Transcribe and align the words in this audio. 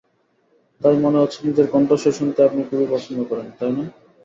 তাই, 0.81 0.95
মনে 0.97 1.17
হচ্ছে 1.17 1.39
নিজের 1.47 1.67
কণ্ঠস্বর 1.67 2.17
শুনতে 2.19 2.39
আপনি 2.43 2.61
খুব 2.63 2.81
পছন্দ 2.91 3.19
করেন, 3.23 3.47
তাই 3.59 3.71
না? 3.71 3.85